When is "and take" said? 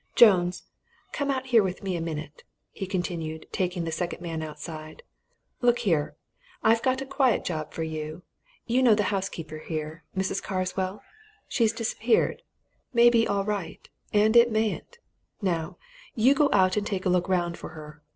16.77-17.05